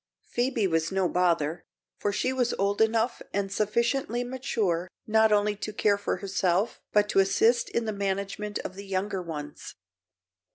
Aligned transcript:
Phoebe 0.25 0.65
was 0.65 0.91
no 0.91 1.07
bother, 1.07 1.63
for 1.99 2.11
she 2.11 2.33
was 2.33 2.55
old 2.55 2.81
enough 2.81 3.21
and 3.35 3.51
sufficiently 3.51 4.23
mature 4.23 4.89
not 5.05 5.31
only 5.31 5.55
to 5.57 5.71
care 5.71 5.99
for 5.99 6.15
herself 6.17 6.81
but 6.91 7.07
to 7.09 7.19
assist 7.19 7.69
in 7.69 7.85
the 7.85 7.93
management 7.93 8.57
of 8.65 8.73
the 8.73 8.87
younger 8.87 9.21
ones. 9.21 9.75